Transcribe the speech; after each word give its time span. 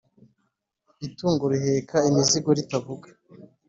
Itungo 1.07 1.43
riheka 1.51 1.97
imizigo 2.09 2.49
ritavuga 2.57 3.07